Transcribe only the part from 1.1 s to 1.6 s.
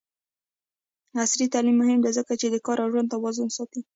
عصري